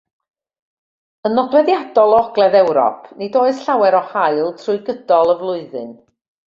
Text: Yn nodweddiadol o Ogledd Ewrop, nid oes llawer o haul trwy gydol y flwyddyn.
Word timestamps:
Yn 1.29 1.35
nodweddiadol 1.39 2.15
o 2.15 2.21
Ogledd 2.23 2.59
Ewrop, 2.63 3.07
nid 3.21 3.39
oes 3.45 3.63
llawer 3.69 4.01
o 4.03 4.03
haul 4.15 4.53
trwy 4.65 4.81
gydol 4.91 5.35
y 5.37 5.43
flwyddyn. 5.45 5.99